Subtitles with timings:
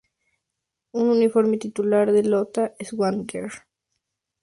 [0.93, 3.67] El uniforme titular de Lota Schwager tiene una rica historia.